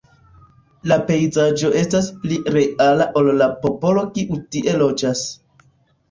[0.91, 5.23] La pejzaĝo “estas pli reala ol la popolo kiu tie loĝas.